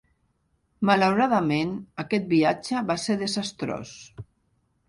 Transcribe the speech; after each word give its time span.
Malauradament, 0.89 1.75
aquest 2.05 2.25
viatge 2.33 2.83
va 2.89 2.99
ser 3.07 3.19
desastrós. 3.23 3.97